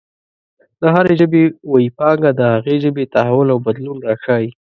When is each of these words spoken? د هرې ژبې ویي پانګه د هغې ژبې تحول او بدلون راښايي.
د 0.81 0.83
هرې 0.95 1.13
ژبې 1.21 1.43
ویي 1.71 1.89
پانګه 1.97 2.31
د 2.39 2.41
هغې 2.53 2.75
ژبې 2.83 3.03
تحول 3.13 3.47
او 3.53 3.59
بدلون 3.67 3.97
راښايي. 4.07 4.49